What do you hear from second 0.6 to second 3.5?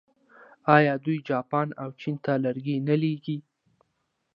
آیا دوی جاپان او چین ته لرګي نه لیږي؟